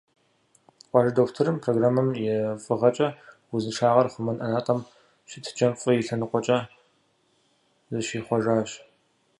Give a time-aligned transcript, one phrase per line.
[0.89, 2.27] «Къуажэ дохутыр» программэм и
[2.63, 3.07] фӀыгъэкӀэ,
[3.53, 4.79] узыншагъэр хъумэн ӀэнатӀэм
[5.29, 6.57] щытыкӀэм фӀы и лъэныкъуэкӀэ
[7.91, 8.69] зыщихъуэжащ.